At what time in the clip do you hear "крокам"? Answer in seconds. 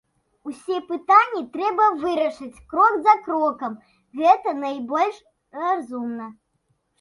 3.27-3.77